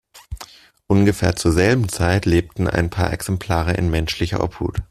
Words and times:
Ungefähr 0.87 1.35
zur 1.35 1.51
selben 1.51 1.87
Zeit 1.87 2.25
lebten 2.25 2.67
ein 2.67 2.89
paar 2.89 3.13
Exemplare 3.13 3.75
in 3.75 3.91
menschlicher 3.91 4.43
Obhut. 4.43 4.79